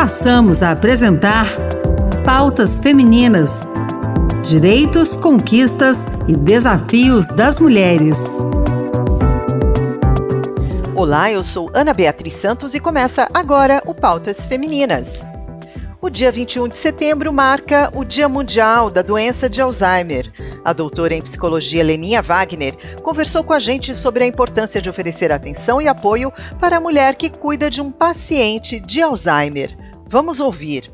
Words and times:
passamos 0.00 0.62
a 0.62 0.70
apresentar 0.70 1.46
Pautas 2.24 2.78
Femininas: 2.78 3.66
Direitos, 4.42 5.14
Conquistas 5.14 5.98
e 6.26 6.34
Desafios 6.34 7.26
das 7.26 7.58
Mulheres. 7.58 8.16
Olá, 10.96 11.30
eu 11.30 11.42
sou 11.42 11.70
Ana 11.74 11.92
Beatriz 11.92 12.32
Santos 12.32 12.74
e 12.74 12.80
começa 12.80 13.28
agora 13.34 13.82
o 13.84 13.94
Pautas 13.94 14.46
Femininas. 14.46 15.20
O 16.00 16.08
dia 16.08 16.32
21 16.32 16.68
de 16.68 16.78
setembro 16.78 17.30
marca 17.30 17.90
o 17.92 18.02
Dia 18.02 18.26
Mundial 18.26 18.90
da 18.90 19.02
Doença 19.02 19.50
de 19.50 19.60
Alzheimer. 19.60 20.32
A 20.64 20.72
doutora 20.72 21.12
em 21.12 21.20
psicologia 21.20 21.84
Leninha 21.84 22.22
Wagner 22.22 22.74
conversou 23.02 23.44
com 23.44 23.52
a 23.52 23.60
gente 23.60 23.94
sobre 23.94 24.24
a 24.24 24.26
importância 24.26 24.80
de 24.80 24.88
oferecer 24.88 25.30
atenção 25.30 25.78
e 25.78 25.86
apoio 25.86 26.32
para 26.58 26.78
a 26.78 26.80
mulher 26.80 27.16
que 27.16 27.28
cuida 27.28 27.68
de 27.68 27.82
um 27.82 27.92
paciente 27.92 28.80
de 28.80 29.02
Alzheimer. 29.02 29.89
Vamos 30.10 30.40
ouvir. 30.40 30.90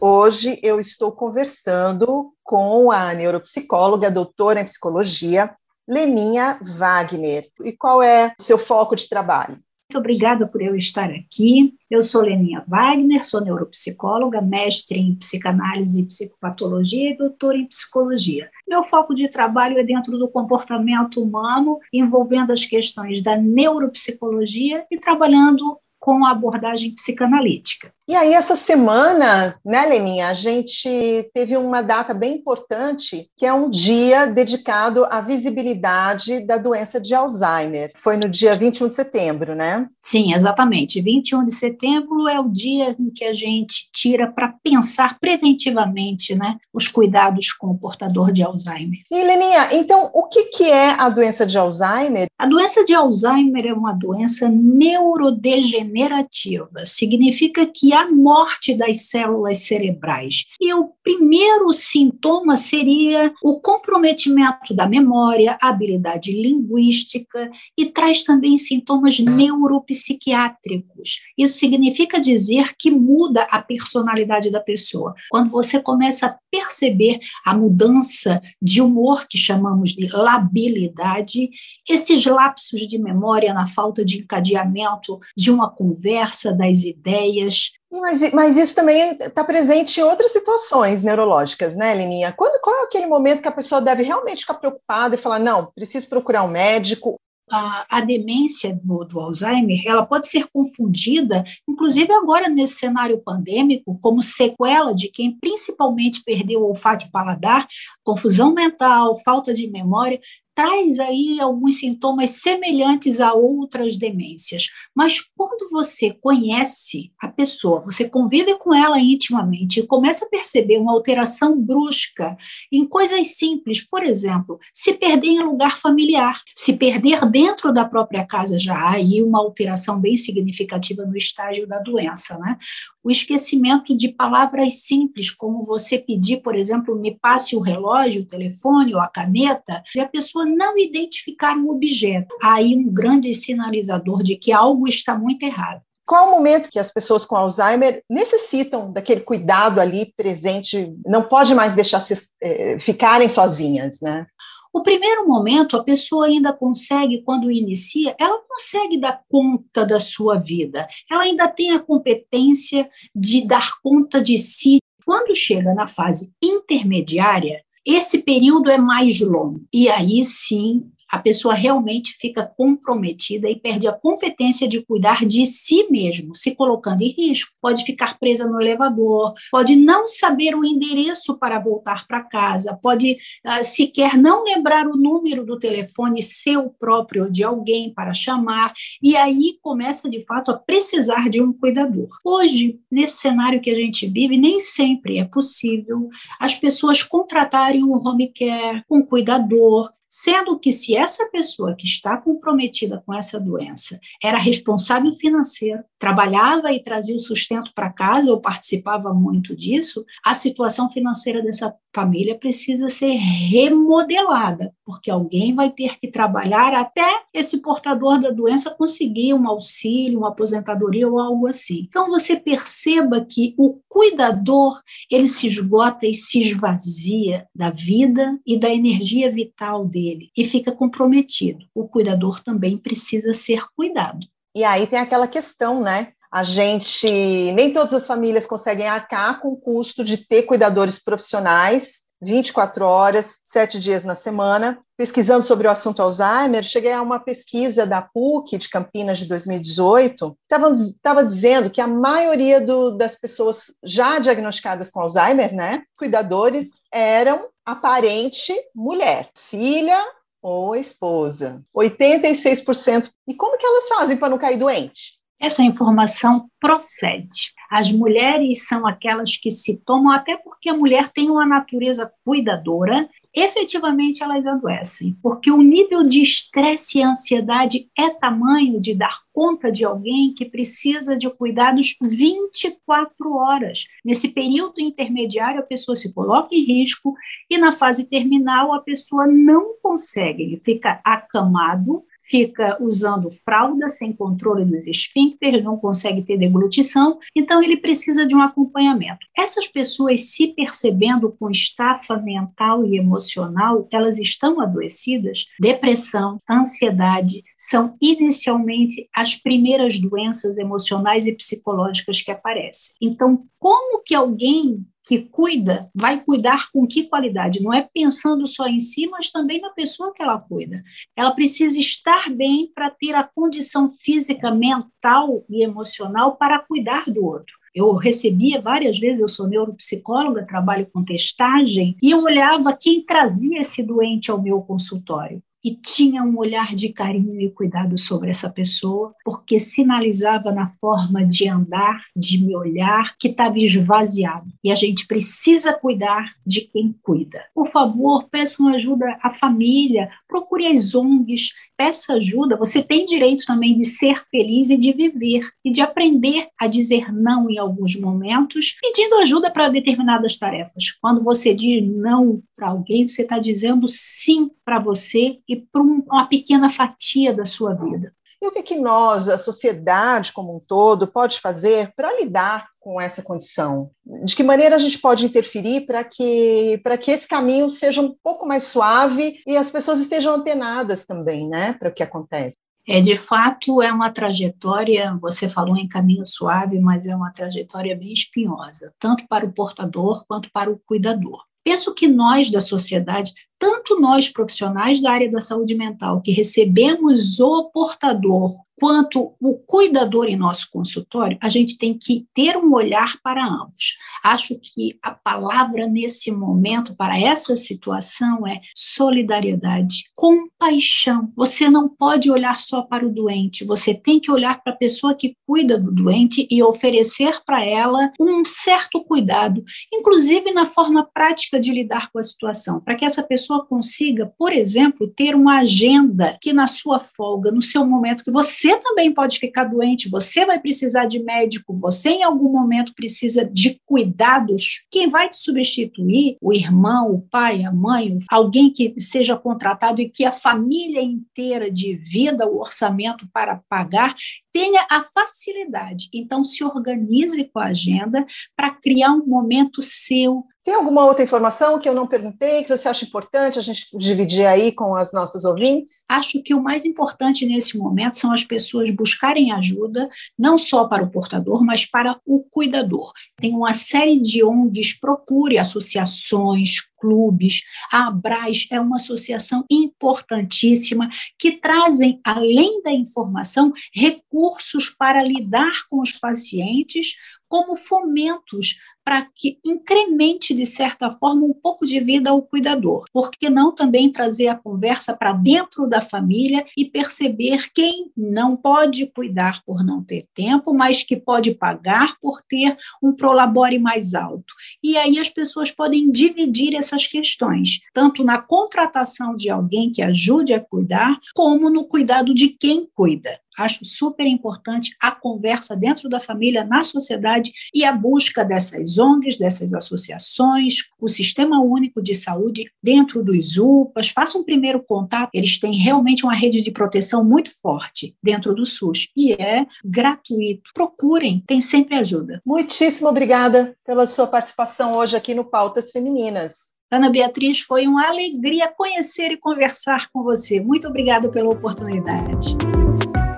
Hoje 0.00 0.60
eu 0.62 0.78
estou 0.78 1.10
conversando 1.10 2.32
com 2.44 2.92
a 2.92 3.12
neuropsicóloga, 3.12 4.08
doutora 4.08 4.60
em 4.60 4.64
psicologia, 4.64 5.52
Leninha 5.86 6.60
Wagner. 6.78 7.44
E 7.64 7.72
qual 7.72 8.00
é 8.00 8.32
o 8.38 8.40
seu 8.40 8.56
foco 8.56 8.94
de 8.94 9.08
trabalho? 9.08 9.58
Muito 9.90 9.98
obrigada 9.98 10.46
por 10.46 10.62
eu 10.62 10.76
estar 10.76 11.10
aqui. 11.10 11.74
Eu 11.90 12.02
sou 12.02 12.22
Leninha 12.22 12.64
Wagner, 12.68 13.26
sou 13.26 13.40
neuropsicóloga, 13.40 14.40
mestre 14.40 14.96
em 14.96 15.16
psicanálise 15.16 16.00
e 16.00 16.06
psicopatologia 16.06 17.10
e 17.10 17.16
doutora 17.16 17.58
em 17.58 17.66
psicologia. 17.66 18.48
Meu 18.68 18.84
foco 18.84 19.12
de 19.12 19.26
trabalho 19.26 19.76
é 19.76 19.82
dentro 19.82 20.16
do 20.16 20.28
comportamento 20.28 21.20
humano, 21.20 21.80
envolvendo 21.92 22.52
as 22.52 22.64
questões 22.64 23.20
da 23.24 23.36
neuropsicologia 23.36 24.86
e 24.88 24.98
trabalhando 24.98 25.80
com 26.02 26.26
a 26.26 26.32
abordagem 26.32 26.90
psicanalítica. 26.90 27.94
E 28.12 28.14
aí, 28.14 28.34
essa 28.34 28.54
semana, 28.54 29.56
né, 29.64 29.86
Leninha, 29.86 30.28
a 30.28 30.34
gente 30.34 31.30
teve 31.32 31.56
uma 31.56 31.80
data 31.80 32.12
bem 32.12 32.36
importante, 32.36 33.30
que 33.34 33.46
é 33.46 33.54
um 33.54 33.70
dia 33.70 34.26
dedicado 34.26 35.06
à 35.06 35.22
visibilidade 35.22 36.44
da 36.44 36.58
doença 36.58 37.00
de 37.00 37.14
Alzheimer. 37.14 37.90
Foi 37.96 38.18
no 38.18 38.28
dia 38.28 38.54
21 38.54 38.88
de 38.88 38.92
setembro, 38.92 39.54
né? 39.54 39.88
Sim, 39.98 40.34
exatamente. 40.34 41.00
21 41.00 41.46
de 41.46 41.54
setembro 41.54 42.28
é 42.28 42.38
o 42.38 42.50
dia 42.50 42.94
em 43.00 43.08
que 43.08 43.24
a 43.24 43.32
gente 43.32 43.88
tira 43.90 44.30
para 44.30 44.52
pensar 44.62 45.18
preventivamente 45.18 46.34
né, 46.34 46.58
os 46.70 46.88
cuidados 46.88 47.50
com 47.50 47.68
o 47.68 47.78
portador 47.78 48.30
de 48.30 48.42
Alzheimer. 48.42 49.00
E, 49.10 49.24
Leninha, 49.24 49.70
então, 49.72 50.10
o 50.12 50.24
que, 50.24 50.50
que 50.50 50.70
é 50.70 50.90
a 50.90 51.08
doença 51.08 51.46
de 51.46 51.56
Alzheimer? 51.56 52.26
A 52.38 52.44
doença 52.44 52.84
de 52.84 52.92
Alzheimer 52.92 53.68
é 53.68 53.72
uma 53.72 53.94
doença 53.94 54.50
neurodegenerativa. 54.50 56.84
Significa 56.84 57.64
que 57.64 57.94
a 57.94 58.01
morte 58.10 58.74
das 58.74 59.08
células 59.08 59.58
cerebrais. 59.58 60.46
E 60.60 60.72
o 60.74 60.90
primeiro 61.02 61.72
sintoma 61.72 62.56
seria 62.56 63.32
o 63.42 63.60
comprometimento 63.60 64.74
da 64.74 64.86
memória, 64.86 65.58
habilidade 65.60 66.32
linguística 66.32 67.50
e 67.76 67.86
traz 67.86 68.24
também 68.24 68.58
sintomas 68.58 69.18
neuropsiquiátricos. 69.18 71.20
Isso 71.36 71.58
significa 71.58 72.20
dizer 72.20 72.74
que 72.78 72.90
muda 72.90 73.46
a 73.50 73.60
personalidade 73.60 74.50
da 74.50 74.60
pessoa. 74.60 75.14
Quando 75.30 75.50
você 75.50 75.80
começa 75.80 76.26
a 76.26 76.38
perceber 76.52 77.18
a 77.46 77.54
mudança 77.54 78.42
de 78.60 78.82
humor, 78.82 79.26
que 79.26 79.38
chamamos 79.38 79.90
de 79.90 80.06
labilidade, 80.08 81.48
esses 81.88 82.24
lapsos 82.26 82.86
de 82.86 82.98
memória 82.98 83.54
na 83.54 83.66
falta 83.66 84.04
de 84.04 84.18
encadeamento 84.18 85.18
de 85.34 85.50
uma 85.50 85.70
conversa, 85.70 86.52
das 86.52 86.84
ideias, 86.84 87.72
mas, 87.90 88.32
mas 88.32 88.56
isso 88.56 88.74
também 88.74 89.18
está 89.20 89.44
presente 89.44 90.00
em 90.00 90.02
outras 90.02 90.32
situações 90.32 91.02
neurológicas, 91.02 91.76
né, 91.76 91.92
Leninha? 91.92 92.32
Quando, 92.32 92.58
qual 92.62 92.74
é 92.76 92.84
aquele 92.84 93.06
momento 93.06 93.42
que 93.42 93.48
a 93.48 93.52
pessoa 93.52 93.82
deve 93.82 94.02
realmente 94.02 94.40
ficar 94.40 94.54
preocupada 94.54 95.14
e 95.14 95.18
falar, 95.18 95.38
não, 95.38 95.70
preciso 95.74 96.08
procurar 96.08 96.42
um 96.42 96.48
médico? 96.48 97.20
A, 97.54 97.98
a 97.98 98.00
demência 98.00 98.74
do, 98.82 99.04
do, 99.04 99.20
Alzheimer, 99.20 99.82
ela 99.84 100.06
pode 100.06 100.26
ser 100.26 100.48
confundida, 100.50 101.44
inclusive 101.68 102.10
agora 102.10 102.48
nesse 102.48 102.76
cenário 102.76 103.20
pandêmico, 103.20 103.98
como 104.00 104.22
sequela 104.22 104.94
de 104.94 105.08
quem 105.08 105.36
principalmente 105.38 106.22
perdeu 106.24 106.62
o 106.62 106.68
olfato 106.68 107.04
e 107.04 107.10
paladar, 107.10 107.66
confusão 108.02 108.54
mental, 108.54 109.14
falta 109.22 109.52
de 109.52 109.70
memória, 109.70 110.18
traz 110.62 111.00
aí 111.00 111.40
alguns 111.40 111.80
sintomas 111.80 112.30
semelhantes 112.30 113.20
a 113.20 113.34
outras 113.34 113.96
demências. 113.96 114.68
Mas 114.94 115.20
quando 115.36 115.68
você 115.72 116.12
conhece 116.12 117.10
a 117.20 117.26
pessoa, 117.26 117.80
você 117.80 118.08
convive 118.08 118.56
com 118.58 118.72
ela 118.72 119.00
intimamente 119.00 119.80
e 119.80 119.86
começa 119.86 120.24
a 120.24 120.28
perceber 120.28 120.78
uma 120.78 120.92
alteração 120.92 121.60
brusca 121.60 122.36
em 122.70 122.86
coisas 122.86 123.36
simples, 123.36 123.84
por 123.84 124.04
exemplo, 124.04 124.60
se 124.72 124.94
perder 124.94 125.30
em 125.30 125.42
lugar 125.42 125.78
familiar, 125.78 126.40
se 126.56 126.74
perder 126.74 127.28
dentro 127.28 127.72
da 127.72 127.84
própria 127.84 128.24
casa 128.24 128.56
já 128.56 128.76
há 128.76 128.92
aí 128.92 129.20
uma 129.20 129.40
alteração 129.40 130.00
bem 130.00 130.16
significativa 130.16 131.04
no 131.04 131.16
estágio 131.16 131.66
da 131.66 131.80
doença, 131.80 132.38
né? 132.38 132.56
O 133.02 133.10
esquecimento 133.10 133.96
de 133.96 134.10
palavras 134.10 134.84
simples, 134.84 135.28
como 135.28 135.64
você 135.64 135.98
pedir, 135.98 136.36
por 136.36 136.54
exemplo, 136.54 136.94
me 136.94 137.18
passe 137.18 137.56
o 137.56 137.60
relógio, 137.60 138.22
o 138.22 138.26
telefone 138.26 138.94
ou 138.94 139.00
a 139.00 139.08
caneta, 139.08 139.82
e 139.96 139.98
a 139.98 140.06
pessoa 140.06 140.51
não 140.54 140.76
identificar 140.76 141.56
um 141.56 141.70
objeto. 141.70 142.34
Aí 142.42 142.74
um 142.76 142.92
grande 142.92 143.34
sinalizador 143.34 144.22
de 144.22 144.36
que 144.36 144.52
algo 144.52 144.86
está 144.88 145.16
muito 145.16 145.42
errado. 145.44 145.80
Qual 146.04 146.28
o 146.28 146.30
momento 146.32 146.68
que 146.68 146.78
as 146.78 146.92
pessoas 146.92 147.24
com 147.24 147.36
Alzheimer 147.36 148.02
necessitam 148.10 148.92
daquele 148.92 149.20
cuidado 149.20 149.80
ali 149.80 150.12
presente, 150.16 150.92
não 151.06 151.22
pode 151.22 151.54
mais 151.54 151.74
deixar 151.74 152.00
se, 152.00 152.14
eh, 152.42 152.76
ficarem 152.80 153.28
sozinhas, 153.28 154.00
né? 154.00 154.26
O 154.72 154.82
primeiro 154.82 155.28
momento, 155.28 155.76
a 155.76 155.84
pessoa 155.84 156.26
ainda 156.26 156.50
consegue, 156.50 157.22
quando 157.22 157.50
inicia, 157.50 158.16
ela 158.18 158.40
consegue 158.48 158.98
dar 158.98 159.20
conta 159.28 159.84
da 159.84 160.00
sua 160.00 160.38
vida. 160.38 160.88
Ela 161.10 161.24
ainda 161.24 161.46
tem 161.46 161.72
a 161.72 161.78
competência 161.78 162.88
de 163.14 163.46
dar 163.46 163.72
conta 163.82 164.20
de 164.20 164.38
si. 164.38 164.78
Quando 165.04 165.34
chega 165.36 165.74
na 165.74 165.86
fase 165.86 166.32
intermediária, 166.42 167.62
esse 167.84 168.18
período 168.18 168.70
é 168.70 168.78
mais 168.78 169.20
longo, 169.20 169.62
e 169.72 169.88
aí 169.88 170.22
sim 170.24 170.84
a 171.12 171.18
pessoa 171.18 171.52
realmente 171.52 172.16
fica 172.18 172.50
comprometida 172.56 173.46
e 173.50 173.60
perde 173.60 173.86
a 173.86 173.92
competência 173.92 174.66
de 174.66 174.80
cuidar 174.80 175.26
de 175.26 175.44
si 175.44 175.86
mesmo, 175.90 176.34
se 176.34 176.54
colocando 176.54 177.02
em 177.02 177.10
risco. 177.12 177.52
Pode 177.60 177.84
ficar 177.84 178.18
presa 178.18 178.48
no 178.48 178.58
elevador, 178.58 179.34
pode 179.50 179.76
não 179.76 180.06
saber 180.06 180.54
o 180.54 180.64
endereço 180.64 181.38
para 181.38 181.58
voltar 181.58 182.06
para 182.06 182.22
casa, 182.22 182.78
pode 182.82 183.18
uh, 183.46 183.62
sequer 183.62 184.16
não 184.16 184.42
lembrar 184.44 184.86
o 184.86 184.96
número 184.96 185.44
do 185.44 185.58
telefone 185.58 186.22
seu 186.22 186.70
próprio 186.70 187.24
ou 187.24 187.30
de 187.30 187.44
alguém 187.44 187.92
para 187.92 188.14
chamar, 188.14 188.72
e 189.02 189.14
aí 189.14 189.58
começa 189.60 190.08
de 190.08 190.24
fato 190.24 190.50
a 190.50 190.58
precisar 190.58 191.28
de 191.28 191.42
um 191.42 191.52
cuidador. 191.52 192.08
Hoje, 192.24 192.80
nesse 192.90 193.18
cenário 193.18 193.60
que 193.60 193.70
a 193.70 193.74
gente 193.74 194.06
vive, 194.06 194.38
nem 194.38 194.60
sempre 194.60 195.18
é 195.18 195.24
possível 195.26 196.08
as 196.40 196.54
pessoas 196.54 197.02
contratarem 197.02 197.84
um 197.84 197.92
home 197.92 198.32
care, 198.32 198.82
um 198.90 199.02
cuidador, 199.02 199.90
Sendo 200.14 200.58
que, 200.58 200.70
se 200.70 200.94
essa 200.94 201.24
pessoa 201.30 201.74
que 201.74 201.86
está 201.86 202.18
comprometida 202.18 203.02
com 203.06 203.14
essa 203.14 203.40
doença 203.40 203.98
era 204.22 204.36
responsável 204.36 205.10
financeiro, 205.10 205.82
trabalhava 205.98 206.70
e 206.70 206.84
trazia 206.84 207.16
o 207.16 207.18
sustento 207.18 207.72
para 207.74 207.88
casa 207.88 208.30
ou 208.30 208.38
participava 208.38 209.14
muito 209.14 209.56
disso, 209.56 210.04
a 210.22 210.34
situação 210.34 210.90
financeira 210.90 211.40
dessa 211.40 211.74
família 211.94 212.38
precisa 212.38 212.90
ser 212.90 213.12
remodelada, 213.14 214.74
porque 214.84 215.10
alguém 215.10 215.54
vai 215.54 215.70
ter 215.70 215.98
que 215.98 216.08
trabalhar 216.08 216.74
até 216.74 217.22
esse 217.32 217.62
portador 217.62 218.20
da 218.20 218.30
doença 218.30 218.70
conseguir 218.70 219.32
um 219.32 219.48
auxílio, 219.48 220.18
uma 220.18 220.28
aposentadoria 220.28 221.08
ou 221.08 221.18
algo 221.18 221.46
assim. 221.46 221.86
Então 221.88 222.10
você 222.10 222.36
perceba 222.36 223.24
que 223.24 223.54
o 223.56 223.78
cuidador, 223.92 224.80
ele 225.10 225.28
se 225.28 225.46
esgota 225.46 226.06
e 226.06 226.14
se 226.14 226.42
esvazia 226.42 227.46
da 227.54 227.68
vida 227.68 228.38
e 228.46 228.58
da 228.58 228.70
energia 228.70 229.30
vital 229.30 229.86
dele 229.86 230.30
e 230.34 230.46
fica 230.46 230.72
comprometido. 230.72 231.66
O 231.74 231.86
cuidador 231.86 232.42
também 232.42 232.78
precisa 232.78 233.34
ser 233.34 233.66
cuidado. 233.76 234.26
E 234.54 234.64
aí 234.64 234.86
tem 234.86 234.98
aquela 234.98 235.28
questão, 235.28 235.82
né? 235.82 236.12
A 236.32 236.42
gente, 236.42 237.06
nem 237.52 237.74
todas 237.74 237.92
as 237.92 238.06
famílias 238.06 238.46
conseguem 238.46 238.88
arcar 238.88 239.42
com 239.42 239.48
o 239.48 239.56
custo 239.56 240.02
de 240.02 240.16
ter 240.16 240.44
cuidadores 240.44 240.98
profissionais 240.98 242.01
24 242.22 242.84
horas, 242.84 243.38
sete 243.44 243.78
dias 243.78 244.04
na 244.04 244.14
semana. 244.14 244.78
Pesquisando 244.96 245.44
sobre 245.44 245.66
o 245.66 245.70
assunto 245.70 246.00
Alzheimer, 246.00 246.62
cheguei 246.62 246.92
a 246.92 247.02
uma 247.02 247.18
pesquisa 247.18 247.84
da 247.84 248.00
PUC 248.00 248.56
de 248.56 248.68
Campinas 248.68 249.18
de 249.18 249.26
2018, 249.26 250.38
estava 250.42 251.24
dizendo 251.24 251.70
que 251.70 251.80
a 251.80 251.88
maioria 251.88 252.60
do, 252.60 252.96
das 252.96 253.16
pessoas 253.16 253.72
já 253.82 254.20
diagnosticadas 254.20 254.90
com 254.90 255.00
Alzheimer, 255.00 255.52
né, 255.52 255.82
cuidadores, 255.98 256.70
eram 256.92 257.48
aparente 257.66 258.54
mulher, 258.74 259.30
filha 259.34 260.00
ou 260.40 260.76
esposa. 260.76 261.64
86%. 261.74 263.10
E 263.26 263.34
como 263.34 263.58
que 263.58 263.66
elas 263.66 263.88
fazem 263.88 264.16
para 264.16 264.28
não 264.28 264.38
cair 264.38 264.58
doente? 264.58 265.20
Essa 265.40 265.62
informação 265.62 266.48
procede. 266.60 267.52
As 267.72 267.90
mulheres 267.90 268.66
são 268.68 268.86
aquelas 268.86 269.34
que 269.34 269.50
se 269.50 269.78
tomam, 269.78 270.12
até 270.12 270.36
porque 270.36 270.68
a 270.68 270.76
mulher 270.76 271.08
tem 271.08 271.30
uma 271.30 271.46
natureza 271.46 272.12
cuidadora, 272.22 273.08
efetivamente 273.34 274.22
elas 274.22 274.44
adoecem, 274.44 275.16
porque 275.22 275.50
o 275.50 275.62
nível 275.62 276.04
de 276.04 276.20
estresse 276.20 276.98
e 276.98 277.02
ansiedade 277.02 277.88
é 277.96 278.10
tamanho 278.10 278.78
de 278.78 278.94
dar 278.94 279.22
conta 279.32 279.72
de 279.72 279.86
alguém 279.86 280.34
que 280.34 280.44
precisa 280.44 281.16
de 281.16 281.30
cuidados 281.30 281.96
24 282.02 283.32
horas. 283.32 283.86
Nesse 284.04 284.28
período 284.28 284.74
intermediário, 284.78 285.60
a 285.60 285.64
pessoa 285.64 285.96
se 285.96 286.12
coloca 286.12 286.54
em 286.54 286.66
risco 286.66 287.14
e 287.48 287.56
na 287.56 287.72
fase 287.72 288.04
terminal, 288.04 288.74
a 288.74 288.82
pessoa 288.82 289.26
não 289.26 289.76
consegue, 289.82 290.42
ele 290.42 290.60
fica 290.62 291.00
acamado, 291.02 292.04
fica 292.22 292.76
usando 292.80 293.30
fralda 293.30 293.88
sem 293.88 294.12
controle 294.12 294.64
dos 294.64 294.86
esfíncteres, 294.86 295.62
não 295.62 295.76
consegue 295.76 296.22
ter 296.22 296.38
deglutição, 296.38 297.18
então 297.36 297.62
ele 297.62 297.76
precisa 297.76 298.26
de 298.26 298.34
um 298.34 298.42
acompanhamento. 298.42 299.26
Essas 299.36 299.66
pessoas, 299.66 300.32
se 300.32 300.48
percebendo 300.48 301.34
com 301.38 301.50
estafa 301.50 302.16
mental 302.16 302.84
e 302.84 302.96
emocional, 302.96 303.86
elas 303.90 304.18
estão 304.18 304.60
adoecidas, 304.60 305.46
depressão, 305.60 306.40
ansiedade, 306.48 307.42
são 307.58 307.96
inicialmente 308.00 309.08
as 309.14 309.34
primeiras 309.34 309.98
doenças 309.98 310.58
emocionais 310.58 311.26
e 311.26 311.32
psicológicas 311.32 312.20
que 312.20 312.30
aparecem. 312.30 312.94
Então, 313.00 313.44
como 313.58 314.02
que 314.04 314.14
alguém 314.14 314.84
que 315.04 315.20
cuida 315.20 315.90
vai 315.94 316.22
cuidar 316.22 316.70
com 316.72 316.86
que 316.86 317.04
qualidade? 317.04 317.62
Não 317.62 317.72
é 317.72 317.88
pensando 317.92 318.46
só 318.46 318.66
em 318.66 318.80
si, 318.80 319.06
mas 319.06 319.30
também 319.30 319.60
na 319.60 319.70
pessoa 319.70 320.12
que 320.14 320.22
ela 320.22 320.38
cuida. 320.38 320.82
Ela 321.16 321.32
precisa 321.32 321.78
estar 321.78 322.30
bem 322.30 322.70
para 322.74 322.90
ter 322.90 323.14
a 323.14 323.24
condição 323.24 323.92
física, 323.92 324.50
mental 324.50 325.44
e 325.48 325.62
emocional 325.62 326.36
para 326.36 326.60
cuidar 326.60 327.04
do 327.10 327.24
outro. 327.24 327.54
Eu 327.74 327.94
recebia 327.94 328.60
várias 328.60 328.98
vezes, 328.98 329.20
eu 329.20 329.28
sou 329.28 329.48
neuropsicóloga, 329.48 330.46
trabalho 330.46 330.86
com 330.92 331.04
testagem, 331.04 331.96
e 332.02 332.10
eu 332.10 332.22
olhava 332.22 332.76
quem 332.78 333.04
trazia 333.04 333.60
esse 333.60 333.82
doente 333.82 334.30
ao 334.30 334.42
meu 334.42 334.60
consultório 334.60 335.42
e 335.64 335.74
tinha 335.74 336.22
um 336.22 336.36
olhar 336.36 336.74
de 336.74 336.88
carinho 336.88 337.40
e 337.40 337.50
cuidado 337.50 337.96
sobre 337.98 338.30
essa 338.30 338.50
pessoa, 338.50 339.14
porque 339.24 339.58
sinalizava 339.58 340.50
na 340.50 340.66
forma 340.80 341.24
de 341.24 341.48
andar, 341.48 342.04
de 342.16 342.42
me 342.42 342.56
olhar, 342.56 343.16
que 343.18 343.28
estava 343.28 343.58
esvaziado. 343.58 344.46
E 344.62 344.70
a 344.70 344.74
gente 344.74 345.06
precisa 345.06 345.72
cuidar 345.72 346.34
de 346.44 346.62
quem 346.62 346.94
cuida. 347.02 347.44
Por 347.54 347.68
favor, 347.70 348.28
peçam 348.28 348.68
ajuda 348.68 349.18
à 349.22 349.30
família, 349.30 350.10
procure 350.28 350.66
as 350.66 350.94
ONGs, 350.94 351.52
peça 351.82 352.14
ajuda. 352.14 352.56
Você 352.56 352.80
tem 352.80 353.04
direito 353.04 353.44
também 353.44 353.76
de 353.76 353.84
ser 353.84 354.22
feliz 354.30 354.70
e 354.70 354.76
de 354.76 354.92
viver, 354.92 355.48
e 355.64 355.72
de 355.72 355.80
aprender 355.80 356.46
a 356.56 356.68
dizer 356.68 357.12
não 357.12 357.50
em 357.50 357.58
alguns 357.58 357.96
momentos, 357.96 358.76
pedindo 358.80 359.16
ajuda 359.16 359.50
para 359.50 359.68
determinadas 359.68 360.38
tarefas. 360.38 360.92
Quando 361.00 361.24
você 361.24 361.52
diz 361.52 361.84
não 361.84 362.40
para 362.54 362.68
alguém, 362.68 363.08
você 363.08 363.22
está 363.22 363.36
dizendo 363.36 363.88
sim 363.88 364.48
para 364.64 364.78
você 364.78 365.38
e 365.48 365.56
para 365.56 365.82
uma 365.82 366.26
pequena 366.26 366.68
fatia 366.68 367.34
da 367.34 367.44
sua 367.44 367.74
vida. 367.74 368.14
E 368.42 368.46
o 368.48 368.50
que, 368.50 368.64
que 368.64 368.74
nós, 368.74 369.28
a 369.28 369.38
sociedade 369.38 370.32
como 370.32 370.56
um 370.56 370.58
todo, 370.58 371.06
pode 371.06 371.38
fazer 371.38 371.92
para 371.94 372.12
lidar 372.20 372.66
com 372.80 373.00
essa 373.00 373.22
condição? 373.22 373.92
De 374.24 374.34
que 374.34 374.42
maneira 374.42 374.74
a 374.74 374.80
gente 374.80 374.98
pode 374.98 375.24
interferir 375.24 375.86
para 375.86 376.02
que, 376.02 376.82
que 377.00 377.10
esse 377.12 377.28
caminho 377.28 377.70
seja 377.70 378.00
um 378.00 378.12
pouco 378.20 378.44
mais 378.44 378.64
suave 378.64 379.40
e 379.46 379.56
as 379.56 379.70
pessoas 379.70 380.00
estejam 380.00 380.34
antenadas 380.34 381.06
também 381.06 381.48
né, 381.48 381.74
para 381.74 381.88
o 381.88 381.94
que 381.94 382.02
acontece? 382.02 382.56
É, 382.88 383.00
de 383.00 383.14
fato, 383.14 383.80
é 383.80 383.92
uma 383.92 384.10
trajetória, 384.10 385.16
você 385.20 385.48
falou 385.48 385.76
em 385.76 385.86
caminho 385.86 386.24
suave, 386.24 386.80
mas 386.80 387.06
é 387.06 387.14
uma 387.14 387.30
trajetória 387.30 387.96
bem 387.96 388.12
espinhosa, 388.12 388.92
tanto 388.98 389.24
para 389.28 389.46
o 389.46 389.52
portador 389.52 390.24
quanto 390.26 390.50
para 390.52 390.68
o 390.68 390.80
cuidador. 390.84 391.44
Penso 391.64 391.94
que 391.94 392.08
nós 392.08 392.50
da 392.50 392.60
sociedade, 392.60 393.32
tanto 393.62 394.00
nós 394.00 394.28
profissionais 394.28 395.00
da 395.00 395.12
área 395.12 395.30
da 395.30 395.40
saúde 395.40 395.76
mental, 395.76 396.20
que 396.20 396.32
recebemos 396.32 397.38
o 397.38 397.70
portador 397.70 398.50
quanto 398.82 399.32
o 399.40 399.54
cuidador 399.54 400.26
em 400.26 400.34
nosso 400.34 400.68
consultório, 400.68 401.38
a 401.40 401.48
gente 401.48 401.78
tem 401.78 401.96
que 401.96 402.26
ter 402.34 402.56
um 402.56 402.72
olhar 402.72 403.16
para 403.22 403.46
ambos. 403.46 403.96
Acho 404.24 404.58
que 404.58 404.98
a 405.00 405.12
palavra 405.12 405.86
nesse 405.86 406.32
momento, 406.32 406.96
para 406.96 407.16
essa 407.16 407.54
situação, 407.54 408.44
é 408.44 408.60
solidariedade, 408.74 410.10
compaixão. 410.16 411.32
Você 411.36 411.70
não 411.70 411.88
pode 411.88 412.28
olhar 412.28 412.58
só 412.58 412.82
para 412.82 413.06
o 413.06 413.14
doente, 413.14 413.64
você 413.64 413.94
tem 413.94 414.18
que 414.18 414.32
olhar 414.32 414.60
para 414.60 414.72
a 414.72 414.76
pessoa 414.76 415.14
que 415.14 415.36
cuida 415.46 415.78
do 415.78 415.92
doente 415.92 416.48
e 416.50 416.60
oferecer 416.60 417.40
para 417.46 417.64
ela 417.64 418.10
um 418.20 418.44
certo 418.44 419.04
cuidado, 419.04 419.62
inclusive 419.94 420.50
na 420.50 420.66
forma 420.66 421.08
prática 421.14 421.60
de 421.60 421.70
lidar 421.70 422.10
com 422.10 422.18
a 422.18 422.22
situação, 422.22 422.80
para 422.80 422.96
que 422.96 423.04
essa 423.04 423.22
pessoa 423.22 423.51
consiga, 423.60 424.32
por 424.38 424.52
exemplo, 424.52 425.06
ter 425.08 425.34
uma 425.34 425.58
agenda 425.58 426.36
que 426.40 426.52
na 426.52 426.66
sua 426.66 427.00
folga, 427.00 427.50
no 427.50 427.62
seu 427.62 427.86
momento 427.86 428.24
que 428.24 428.30
você 428.30 428.62
você 428.62 428.78
também 428.78 429.12
pode 429.12 429.38
ficar 429.38 429.64
doente, 429.64 430.08
você 430.08 430.44
vai 430.44 430.60
precisar 430.60 431.06
de 431.06 431.22
médico, 431.22 431.74
você 431.74 432.10
em 432.10 432.22
algum 432.22 432.50
momento 432.50 432.92
precisa 432.94 433.44
de 433.44 433.80
cuidados. 433.84 434.84
Quem 434.90 435.08
vai 435.08 435.28
te 435.28 435.38
substituir? 435.38 436.36
O 436.40 436.52
irmão, 436.52 437.12
o 437.12 437.22
pai, 437.22 437.64
a 437.64 437.72
mãe, 437.72 438.16
alguém 438.30 438.70
que 438.70 438.94
seja 439.00 439.36
contratado 439.36 440.00
e 440.00 440.08
que 440.08 440.24
a 440.24 440.32
família 440.32 441.02
inteira 441.02 441.70
divida 441.70 442.46
o 442.46 442.58
orçamento 442.58 443.26
para 443.32 443.60
pagar, 443.68 444.14
tenha 444.52 444.86
a 444.90 445.02
facilidade. 445.02 446.08
Então, 446.12 446.44
se 446.44 446.62
organize 446.62 447.44
com 447.44 447.58
a 447.58 447.66
agenda 447.66 448.26
para 448.54 448.70
criar 448.70 449.12
um 449.12 449.24
momento 449.26 449.80
seu, 449.80 450.44
tem 450.64 450.74
alguma 450.74 451.04
outra 451.04 451.24
informação 451.24 451.78
que 451.80 451.88
eu 451.88 451.94
não 451.94 452.06
perguntei, 452.06 452.62
que 452.62 452.68
você 452.68 452.88
acha 452.88 453.04
importante 453.04 453.58
a 453.58 453.62
gente 453.62 453.86
dividir 453.98 454.46
aí 454.46 454.72
com 454.72 454.94
as 454.94 455.12
nossas 455.12 455.44
ouvintes? 455.44 456.04
Acho 456.08 456.42
que 456.42 456.54
o 456.54 456.62
mais 456.62 456.84
importante 456.84 457.44
nesse 457.44 457.76
momento 457.76 458.16
são 458.16 458.32
as 458.32 458.44
pessoas 458.44 458.90
buscarem 458.90 459.52
ajuda, 459.52 460.08
não 460.38 460.56
só 460.56 460.86
para 460.86 461.02
o 461.02 461.10
portador, 461.10 461.64
mas 461.64 461.84
para 461.84 462.18
o 462.24 462.44
cuidador. 462.50 463.12
Tem 463.36 463.52
uma 463.52 463.72
série 463.72 464.20
de 464.20 464.44
ONGs, 464.44 464.98
procure 465.00 465.58
associações, 465.58 466.76
clubes. 467.02 467.62
A 467.90 468.06
Abras 468.06 468.68
é 468.70 468.80
uma 468.80 468.96
associação 468.96 469.64
importantíssima 469.68 471.10
que 471.36 471.50
trazem, 471.50 472.20
além 472.24 472.80
da 472.84 472.92
informação, 472.92 473.72
recursos 473.92 474.88
para 474.88 475.24
lidar 475.24 475.72
com 475.90 476.00
os 476.00 476.12
pacientes, 476.12 477.16
como 477.48 477.76
fomentos 477.76 478.76
para 479.04 479.26
que 479.34 479.58
incremente, 479.64 480.54
de 480.54 480.64
certa 480.64 481.10
forma, 481.10 481.44
um 481.44 481.52
pouco 481.52 481.84
de 481.84 482.00
vida 482.00 482.30
ao 482.30 482.42
cuidador. 482.42 483.04
Por 483.12 483.30
que 483.30 483.50
não 483.50 483.74
também 483.74 484.10
trazer 484.10 484.48
a 484.48 484.56
conversa 484.56 485.14
para 485.14 485.32
dentro 485.32 485.86
da 485.86 486.00
família 486.00 486.64
e 486.76 486.84
perceber 486.84 487.70
quem 487.74 488.10
não 488.16 488.56
pode 488.56 489.06
cuidar 489.06 489.62
por 489.64 489.84
não 489.84 490.02
ter 490.02 490.26
tempo, 490.34 490.72
mas 490.72 491.02
que 491.02 491.16
pode 491.16 491.52
pagar 491.52 492.16
por 492.20 492.42
ter 492.42 492.76
um 493.02 493.12
prolabore 493.12 493.78
mais 493.78 494.14
alto. 494.14 494.54
E 494.82 494.96
aí 494.96 495.18
as 495.18 495.28
pessoas 495.28 495.70
podem 495.70 496.10
dividir 496.10 496.74
essas 496.74 497.06
questões, 497.06 497.80
tanto 497.92 498.24
na 498.24 498.38
contratação 498.38 499.36
de 499.36 499.50
alguém 499.50 499.90
que 499.90 500.02
ajude 500.02 500.54
a 500.54 500.60
cuidar, 500.60 501.18
como 501.34 501.68
no 501.68 501.84
cuidado 501.84 502.34
de 502.34 502.48
quem 502.48 502.88
cuida. 502.94 503.41
Acho 503.58 503.84
super 503.84 504.26
importante 504.26 504.94
a 505.00 505.10
conversa 505.10 505.76
dentro 505.76 506.08
da 506.08 506.20
família, 506.20 506.64
na 506.64 506.84
sociedade 506.84 507.52
e 507.74 507.84
a 507.84 507.92
busca 507.92 508.44
dessas 508.44 508.98
ONGs, 508.98 509.38
dessas 509.38 509.72
associações, 509.74 510.84
o 511.00 511.08
Sistema 511.08 511.60
Único 511.60 512.02
de 512.02 512.14
Saúde 512.14 512.70
dentro 512.82 513.22
dos 513.22 513.56
UPAs. 513.56 514.08
Faça 514.08 514.38
um 514.38 514.44
primeiro 514.44 514.82
contato. 514.82 515.30
Eles 515.34 515.58
têm 515.58 515.76
realmente 515.76 516.24
uma 516.24 516.34
rede 516.34 516.62
de 516.62 516.70
proteção 516.70 517.24
muito 517.24 517.50
forte 517.60 518.16
dentro 518.22 518.54
do 518.54 518.64
SUS 518.64 519.08
e 519.16 519.32
é 519.32 519.66
gratuito. 519.84 520.70
Procurem, 520.74 521.42
tem 521.46 521.60
sempre 521.60 521.96
ajuda. 521.96 522.40
Muitíssimo 522.44 523.08
obrigada 523.08 523.76
pela 523.84 524.06
sua 524.06 524.26
participação 524.26 524.94
hoje 524.94 525.16
aqui 525.16 525.34
no 525.34 525.44
Pautas 525.44 525.90
Femininas. 525.90 526.72
Ana 526.90 527.08
Beatriz, 527.08 527.60
foi 527.60 527.86
uma 527.86 528.06
alegria 528.06 528.68
conhecer 528.68 529.32
e 529.32 529.38
conversar 529.38 530.10
com 530.12 530.22
você. 530.22 530.60
Muito 530.60 530.88
obrigada 530.88 531.30
pela 531.30 531.48
oportunidade. 531.48 532.54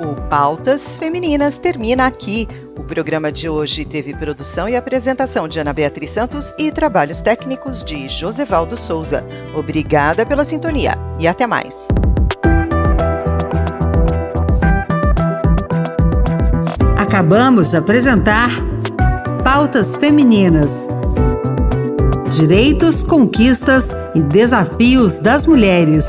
O 0.06 0.14
Pautas 0.28 0.98
Femininas 0.98 1.56
termina 1.56 2.06
aqui. 2.06 2.46
O 2.78 2.84
programa 2.84 3.32
de 3.32 3.48
hoje 3.48 3.86
teve 3.86 4.14
produção 4.14 4.68
e 4.68 4.76
apresentação 4.76 5.48
de 5.48 5.58
Ana 5.58 5.72
Beatriz 5.72 6.10
Santos 6.10 6.52
e 6.58 6.70
trabalhos 6.70 7.22
técnicos 7.22 7.82
de 7.82 8.06
Josevaldo 8.08 8.76
Souza. 8.76 9.24
Obrigada 9.56 10.26
pela 10.26 10.44
sintonia 10.44 10.92
e 11.18 11.26
até 11.26 11.46
mais. 11.46 11.88
Acabamos 16.98 17.70
de 17.70 17.78
apresentar 17.78 18.50
Pautas 19.42 19.94
Femininas. 19.96 20.86
Direitos, 22.36 23.02
conquistas 23.02 23.88
e 24.14 24.20
desafios 24.20 25.18
das 25.18 25.46
mulheres. 25.46 26.06